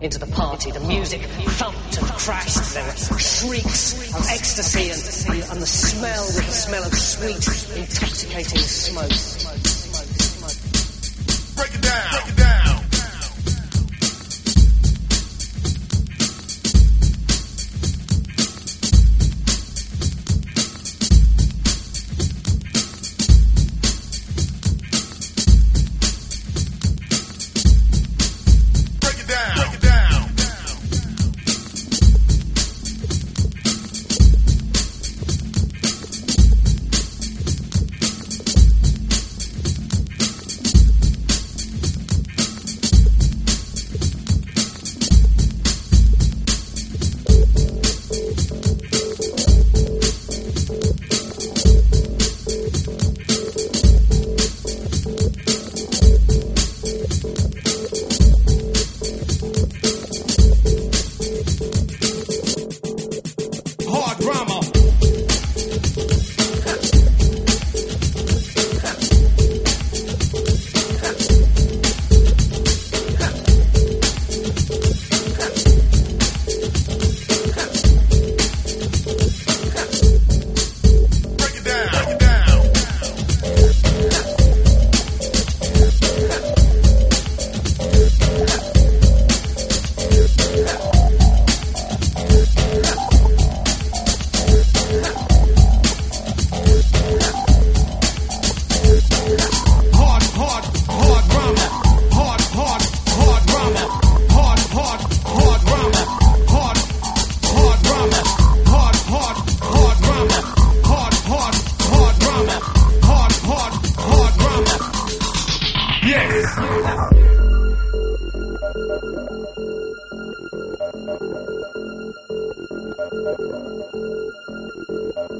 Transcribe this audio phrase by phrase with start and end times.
[0.00, 0.70] into the party.
[0.70, 2.74] The music thumped and crashed.
[2.74, 7.78] There were shrieks of ecstasy and, and, and the smell was the smell of sweet,
[7.78, 9.10] intoxicating smoke.
[11.56, 12.15] Break it down.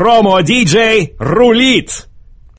[0.00, 2.08] Промо-диджей рулит!